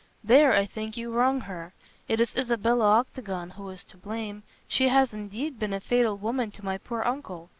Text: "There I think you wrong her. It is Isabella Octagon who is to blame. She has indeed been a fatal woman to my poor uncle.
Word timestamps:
"There 0.23 0.51
I 0.51 0.65
think 0.65 0.97
you 0.97 1.11
wrong 1.11 1.41
her. 1.41 1.75
It 2.07 2.19
is 2.19 2.35
Isabella 2.35 2.85
Octagon 2.85 3.51
who 3.51 3.69
is 3.69 3.83
to 3.83 3.97
blame. 3.97 4.41
She 4.67 4.87
has 4.87 5.13
indeed 5.13 5.59
been 5.59 5.73
a 5.73 5.79
fatal 5.79 6.17
woman 6.17 6.49
to 6.53 6.65
my 6.65 6.79
poor 6.79 7.03
uncle. 7.03 7.49